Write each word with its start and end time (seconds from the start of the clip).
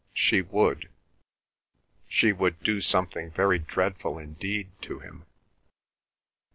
she 0.15 0.41
would—she 0.41 2.31
would 2.33 2.59
do 2.63 2.81
something 2.81 3.29
very 3.29 3.59
dreadful 3.59 4.17
indeed 4.17 4.71
to 4.81 4.97
him. 4.97 5.27